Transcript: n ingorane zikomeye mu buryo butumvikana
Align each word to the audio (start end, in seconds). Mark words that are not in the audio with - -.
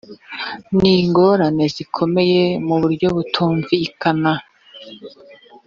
n 0.75 0.77
ingorane 0.97 1.65
zikomeye 1.75 2.43
mu 2.67 2.75
buryo 2.81 3.07
butumvikana 3.15 4.31